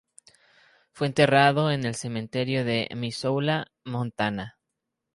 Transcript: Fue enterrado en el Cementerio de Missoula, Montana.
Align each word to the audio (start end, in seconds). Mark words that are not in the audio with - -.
Fue 0.93 1.05
enterrado 1.05 1.69
en 1.69 1.85
el 1.85 1.93
Cementerio 1.93 2.65
de 2.65 2.89
Missoula, 2.95 3.67
Montana. 3.85 4.57